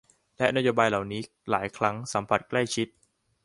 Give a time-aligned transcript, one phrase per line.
[0.37, 2.87] และนโยบายเหล่านี้ หลายครั้งสัมพันธ์ใกล้ชิด